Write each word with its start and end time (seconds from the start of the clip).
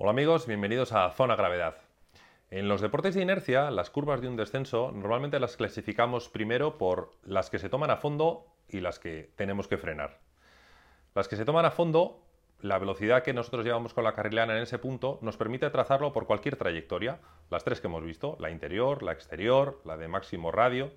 Hola 0.00 0.12
amigos, 0.12 0.46
bienvenidos 0.46 0.92
a 0.92 1.10
Zona 1.10 1.34
Gravedad. 1.34 1.74
En 2.52 2.68
los 2.68 2.80
deportes 2.80 3.16
de 3.16 3.22
inercia, 3.22 3.68
las 3.72 3.90
curvas 3.90 4.20
de 4.20 4.28
un 4.28 4.36
descenso 4.36 4.92
normalmente 4.92 5.40
las 5.40 5.56
clasificamos 5.56 6.28
primero 6.28 6.78
por 6.78 7.10
las 7.24 7.50
que 7.50 7.58
se 7.58 7.68
toman 7.68 7.90
a 7.90 7.96
fondo 7.96 8.46
y 8.68 8.78
las 8.78 9.00
que 9.00 9.32
tenemos 9.34 9.66
que 9.66 9.76
frenar. 9.76 10.20
Las 11.16 11.26
que 11.26 11.34
se 11.34 11.44
toman 11.44 11.64
a 11.64 11.72
fondo, 11.72 12.22
la 12.60 12.78
velocidad 12.78 13.24
que 13.24 13.32
nosotros 13.34 13.64
llevamos 13.64 13.92
con 13.92 14.04
la 14.04 14.12
carrilana 14.12 14.56
en 14.56 14.62
ese 14.62 14.78
punto 14.78 15.18
nos 15.20 15.36
permite 15.36 15.68
trazarlo 15.68 16.12
por 16.12 16.28
cualquier 16.28 16.54
trayectoria, 16.54 17.18
las 17.50 17.64
tres 17.64 17.80
que 17.80 17.88
hemos 17.88 18.04
visto, 18.04 18.36
la 18.38 18.50
interior, 18.50 19.02
la 19.02 19.10
exterior, 19.10 19.80
la 19.84 19.96
de 19.96 20.06
máximo 20.06 20.52
radio. 20.52 20.92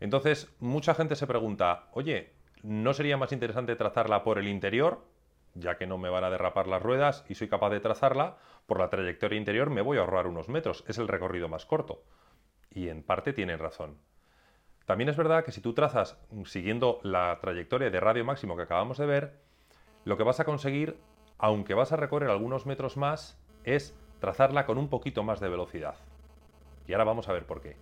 Entonces, 0.00 0.52
mucha 0.58 0.96
gente 0.96 1.14
se 1.14 1.28
pregunta, 1.28 1.84
oye, 1.92 2.32
¿no 2.64 2.94
sería 2.94 3.16
más 3.16 3.30
interesante 3.30 3.76
trazarla 3.76 4.24
por 4.24 4.40
el 4.40 4.48
interior 4.48 5.13
ya 5.54 5.76
que 5.76 5.86
no 5.86 5.98
me 5.98 6.08
van 6.08 6.24
a 6.24 6.30
derrapar 6.30 6.66
las 6.66 6.82
ruedas 6.82 7.24
y 7.28 7.34
soy 7.34 7.48
capaz 7.48 7.70
de 7.70 7.80
trazarla, 7.80 8.36
por 8.66 8.78
la 8.78 8.90
trayectoria 8.90 9.38
interior 9.38 9.70
me 9.70 9.82
voy 9.82 9.98
a 9.98 10.00
ahorrar 10.00 10.26
unos 10.26 10.48
metros, 10.48 10.84
es 10.88 10.98
el 10.98 11.08
recorrido 11.08 11.48
más 11.48 11.66
corto. 11.66 12.02
Y 12.70 12.88
en 12.88 13.02
parte 13.02 13.32
tienen 13.32 13.58
razón. 13.58 13.98
También 14.84 15.08
es 15.08 15.16
verdad 15.16 15.44
que 15.44 15.52
si 15.52 15.60
tú 15.60 15.72
trazas 15.72 16.18
siguiendo 16.44 17.00
la 17.02 17.38
trayectoria 17.40 17.90
de 17.90 18.00
radio 18.00 18.24
máximo 18.24 18.56
que 18.56 18.62
acabamos 18.62 18.98
de 18.98 19.06
ver, 19.06 19.40
lo 20.04 20.16
que 20.16 20.24
vas 20.24 20.40
a 20.40 20.44
conseguir, 20.44 20.98
aunque 21.38 21.74
vas 21.74 21.92
a 21.92 21.96
recorrer 21.96 22.30
algunos 22.30 22.66
metros 22.66 22.96
más, 22.96 23.40
es 23.62 23.96
trazarla 24.20 24.66
con 24.66 24.76
un 24.76 24.88
poquito 24.88 25.22
más 25.22 25.40
de 25.40 25.48
velocidad. 25.48 25.96
Y 26.86 26.92
ahora 26.92 27.04
vamos 27.04 27.28
a 27.28 27.32
ver 27.32 27.46
por 27.46 27.62
qué. 27.62 27.76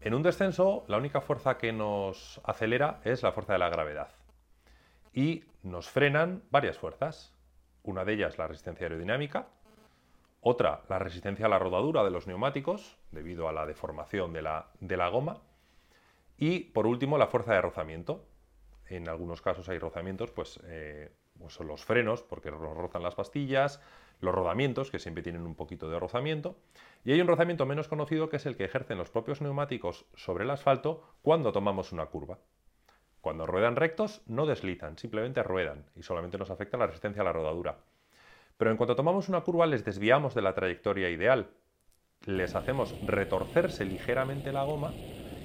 En 0.00 0.14
un 0.14 0.22
descenso, 0.22 0.84
la 0.88 0.98
única 0.98 1.20
fuerza 1.20 1.56
que 1.56 1.72
nos 1.72 2.40
acelera 2.44 3.00
es 3.04 3.22
la 3.22 3.32
fuerza 3.32 3.54
de 3.54 3.60
la 3.60 3.70
gravedad 3.70 4.08
y 5.12 5.44
nos 5.62 5.88
frenan 5.88 6.42
varias 6.50 6.78
fuerzas. 6.78 7.32
Una 7.82 8.04
de 8.04 8.14
ellas 8.14 8.38
la 8.38 8.46
resistencia 8.46 8.86
aerodinámica, 8.86 9.48
otra 10.40 10.82
la 10.88 10.98
resistencia 10.98 11.46
a 11.46 11.48
la 11.48 11.58
rodadura 11.58 12.04
de 12.04 12.10
los 12.10 12.26
neumáticos 12.26 12.96
debido 13.10 13.48
a 13.48 13.52
la 13.52 13.66
deformación 13.66 14.32
de 14.32 14.42
la, 14.42 14.68
de 14.80 14.96
la 14.96 15.08
goma 15.08 15.40
y 16.36 16.60
por 16.60 16.86
último 16.86 17.18
la 17.18 17.28
fuerza 17.28 17.54
de 17.54 17.60
rozamiento. 17.60 18.24
En 18.88 19.08
algunos 19.08 19.40
casos 19.40 19.68
hay 19.68 19.78
rozamientos, 19.78 20.32
pues, 20.32 20.60
eh, 20.64 21.12
pues 21.38 21.54
son 21.54 21.68
los 21.68 21.84
frenos 21.84 22.22
porque 22.22 22.50
nos 22.50 22.60
rozan 22.60 23.02
las 23.02 23.14
pastillas, 23.14 23.80
los 24.20 24.34
rodamientos 24.34 24.90
que 24.90 24.98
siempre 24.98 25.22
tienen 25.22 25.42
un 25.42 25.54
poquito 25.54 25.88
de 25.88 25.98
rozamiento 25.98 26.56
y 27.04 27.12
hay 27.12 27.20
un 27.20 27.28
rozamiento 27.28 27.66
menos 27.66 27.88
conocido 27.88 28.28
que 28.28 28.36
es 28.36 28.46
el 28.46 28.56
que 28.56 28.64
ejercen 28.64 28.98
los 28.98 29.10
propios 29.10 29.40
neumáticos 29.40 30.06
sobre 30.14 30.44
el 30.44 30.50
asfalto 30.50 31.02
cuando 31.22 31.52
tomamos 31.52 31.92
una 31.92 32.06
curva. 32.06 32.38
Cuando 33.22 33.46
ruedan 33.46 33.76
rectos 33.76 34.20
no 34.26 34.46
deslizan, 34.46 34.98
simplemente 34.98 35.44
ruedan 35.44 35.84
y 35.94 36.02
solamente 36.02 36.38
nos 36.38 36.50
afecta 36.50 36.76
la 36.76 36.88
resistencia 36.88 37.22
a 37.22 37.24
la 37.24 37.32
rodadura. 37.32 37.78
Pero 38.56 38.72
en 38.72 38.76
cuanto 38.76 38.96
tomamos 38.96 39.28
una 39.28 39.42
curva 39.42 39.64
les 39.66 39.84
desviamos 39.84 40.34
de 40.34 40.42
la 40.42 40.54
trayectoria 40.54 41.08
ideal, 41.08 41.48
les 42.26 42.56
hacemos 42.56 42.96
retorcerse 43.00 43.84
ligeramente 43.84 44.52
la 44.52 44.64
goma 44.64 44.90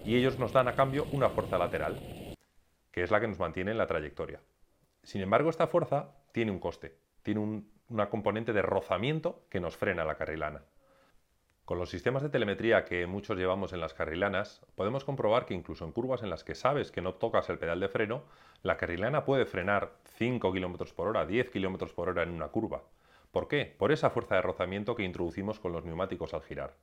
y 0.03 0.16
ellos 0.16 0.39
nos 0.39 0.53
dan 0.53 0.67
a 0.67 0.73
cambio 0.73 1.06
una 1.11 1.30
fuerza 1.30 1.59
lateral, 1.59 2.02
que 2.92 3.03
es 3.03 3.11
la 3.11 3.19
que 3.19 3.28
nos 3.28 3.38
mantiene 3.38 3.69
en 3.69 3.78
la 3.78 3.86
trayectoria. 3.86 4.39
Sin 5.03 5.22
embargo, 5.22 5.52
esta 5.52 5.67
fuerza 5.67 6.16
tiene 6.31 6.52
un 6.52 6.59
coste, 6.59 6.97
tiene 7.22 7.64
una 7.89 8.09
componente 8.09 8.53
de 8.53 8.64
rozamiento 8.64 9.44
que 9.52 9.59
nos 9.59 9.78
frena 9.78 10.03
la 10.03 10.16
carrilana. 10.16 10.64
Con 11.68 11.80
los 11.80 11.90
sistemas 11.90 12.23
de 12.23 12.30
telemetría 12.30 12.86
que 12.86 13.06
muchos 13.08 13.38
llevamos 13.38 13.73
en 13.73 13.82
las 13.82 13.94
carrilanas, 13.94 14.62
podemos 14.76 15.04
comprobar 15.04 15.46
que 15.46 15.54
incluso 15.54 15.84
en 15.84 15.92
curvas 15.92 16.24
en 16.24 16.30
las 16.30 16.46
que 16.46 16.56
sabes 16.56 16.94
que 16.94 17.02
no 17.02 17.16
tocas 17.16 17.50
el 17.50 17.58
pedal 17.58 17.82
de 17.82 17.90
freno, 17.90 18.24
la 18.64 18.78
carrilana 18.78 19.26
puede 19.26 19.46
frenar 19.46 19.92
5 20.18 20.54
km 20.54 20.94
por 20.94 21.09
hora, 21.09 21.26
10 21.26 21.50
km 21.50 21.92
por 21.92 22.08
hora 22.08 22.24
en 22.24 22.30
una 22.30 22.48
curva. 22.48 22.84
¿Por 23.34 23.50
qué? 23.50 23.76
Por 23.78 23.92
esa 23.92 24.09
fuerza 24.09 24.36
de 24.36 24.44
rozamiento 24.44 24.96
que 24.96 25.04
introducimos 25.04 25.59
con 25.59 25.74
los 25.74 25.84
neumáticos 25.84 26.34
al 26.34 26.42
girar. 26.42 26.74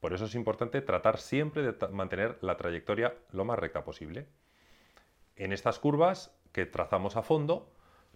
Por 0.00 0.14
eso 0.14 0.24
es 0.24 0.34
importante 0.34 0.80
tratar 0.80 1.18
siempre 1.18 1.60
de 1.62 1.88
mantener 1.88 2.38
la 2.40 2.56
trayectoria 2.56 3.12
lo 3.30 3.44
más 3.44 3.58
recta 3.58 3.84
posible. 3.84 4.26
En 5.36 5.52
estas 5.52 5.78
curvas 5.78 6.34
que 6.50 6.64
trazamos 6.64 7.16
a 7.16 7.22
fondo, 7.22 7.70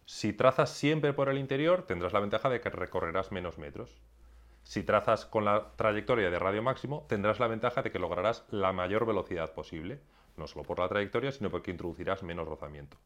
si 0.07 0.33
trazas 0.33 0.71
siempre 0.71 1.13
por 1.13 1.29
el 1.29 1.37
interior, 1.37 1.83
tendrás 1.83 2.15
la 2.15 2.21
ventaja 2.21 2.49
de 2.49 2.63
que 2.63 2.71
recorrerás 2.71 3.31
menos 3.31 3.59
metros. 3.59 4.01
Si 4.69 4.83
trazas 4.83 5.25
con 5.25 5.47
la 5.47 5.71
trayectoria 5.77 6.29
de 6.29 6.39
radio 6.39 6.63
máximo, 6.63 7.07
tendrás 7.09 7.41
la 7.41 7.47
ventaja 7.47 7.81
de 7.81 7.91
que 7.91 7.99
lograrás 7.99 8.45
la 8.51 8.71
mayor 8.75 9.07
velocidad 9.07 9.55
posible, 9.55 9.99
no 10.37 10.47
solo 10.47 10.63
por 10.63 10.79
la 10.79 10.89
trayectoria, 10.89 11.33
sino 11.33 11.51
porque 11.51 11.71
introducirás 11.71 12.23
menos 12.23 12.47
rozamiento. 12.47 12.99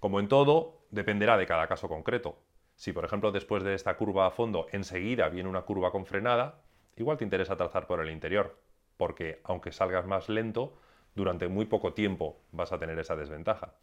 Como 0.00 0.18
en 0.18 0.28
todo, 0.28 0.78
dependerá 0.90 1.36
de 1.36 1.46
cada 1.46 1.66
caso 1.66 1.90
concreto. 1.90 2.38
Si, 2.74 2.94
por 2.94 3.04
ejemplo, 3.04 3.32
después 3.32 3.62
de 3.64 3.74
esta 3.74 3.98
curva 3.98 4.26
a 4.26 4.30
fondo 4.30 4.66
enseguida 4.72 5.28
viene 5.28 5.50
una 5.50 5.60
curva 5.60 5.92
con 5.92 6.06
frenada, 6.06 6.62
igual 6.96 7.18
te 7.18 7.24
interesa 7.24 7.54
trazar 7.54 7.86
por 7.86 8.00
el 8.00 8.08
interior, 8.08 8.56
porque 8.96 9.42
aunque 9.44 9.72
salgas 9.72 10.06
más 10.06 10.30
lento, 10.30 10.72
durante 11.14 11.48
muy 11.48 11.66
poco 11.66 11.92
tiempo 11.92 12.40
vas 12.50 12.72
a 12.72 12.78
tener 12.78 12.98
esa 12.98 13.14
desventaja. 13.14 13.74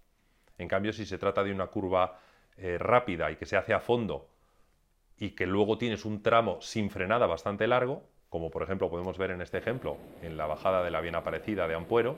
En 0.58 0.68
cambio, 0.68 0.92
si 0.92 1.06
se 1.06 1.20
trata 1.20 1.44
de 1.44 1.52
una 1.52 1.68
curva 1.68 2.18
eh, 2.58 2.80
rápida 2.80 3.30
y 3.30 3.36
que 3.36 3.46
se 3.46 3.58
hace 3.58 3.76
a 3.76 3.80
fondo 3.80 4.28
y 5.20 5.32
que 5.32 5.46
luego 5.46 5.78
tienes 5.78 6.06
un 6.06 6.24
tramo 6.24 6.62
sin 6.62 6.90
frenada 6.90 7.28
bastante 7.28 7.68
largo, 7.68 8.04
como 8.30 8.50
por 8.50 8.64
ejemplo 8.64 8.90
podemos 8.90 9.18
ver 9.18 9.32
en 9.32 9.42
este 9.42 9.58
ejemplo, 9.58 9.98
en 10.22 10.38
la 10.38 10.48
bajada 10.48 10.84
de 10.84 10.92
la 10.92 11.02
bien 11.02 11.16
aparecida 11.16 11.68
de 11.68 11.76
Ampuero, 11.76 12.16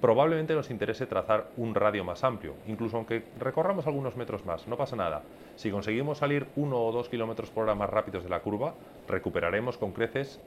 probablemente 0.00 0.54
nos 0.54 0.70
interese 0.70 1.06
trazar 1.06 1.48
un 1.56 1.74
radio 1.74 2.04
más 2.04 2.24
amplio, 2.24 2.54
incluso 2.66 2.96
aunque 2.96 3.24
recorramos 3.38 3.86
algunos 3.86 4.16
metros 4.16 4.44
más, 4.44 4.66
no 4.66 4.76
pasa 4.76 4.96
nada. 4.96 5.22
Si 5.56 5.70
conseguimos 5.70 6.18
salir 6.18 6.46
uno 6.56 6.82
o 6.84 6.92
dos 6.92 7.08
kilómetros 7.08 7.50
por 7.50 7.64
hora 7.64 7.74
más 7.74 7.90
rápidos 7.90 8.24
de 8.24 8.30
la 8.30 8.40
curva, 8.40 8.74
recuperaremos 9.06 9.78
con 9.78 9.92
creces 9.92 10.40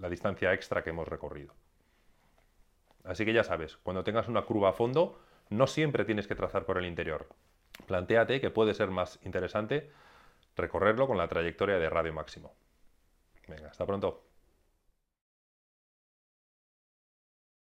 la 0.00 0.08
distancia 0.08 0.52
extra 0.52 0.82
que 0.82 0.90
hemos 0.90 1.08
recorrido. 1.08 1.54
Así 3.04 3.24
que 3.24 3.32
ya 3.32 3.44
sabes, 3.44 3.76
cuando 3.76 4.02
tengas 4.02 4.28
una 4.28 4.42
curva 4.42 4.70
a 4.70 4.72
fondo, 4.72 5.20
no 5.48 5.68
siempre 5.68 6.04
tienes 6.04 6.26
que 6.26 6.34
trazar 6.34 6.64
por 6.64 6.76
el 6.76 6.86
interior. 6.86 7.26
Plantéate 7.86 8.40
que 8.40 8.50
puede 8.50 8.74
ser 8.74 8.90
más 8.90 9.20
interesante 9.24 9.90
recorrerlo 10.56 11.06
con 11.06 11.18
la 11.18 11.28
trayectoria 11.28 11.78
de 11.78 11.90
radio 11.90 12.12
máximo. 12.12 12.54
Venga, 13.46 13.68
hasta 13.68 13.86
pronto. 13.86 14.24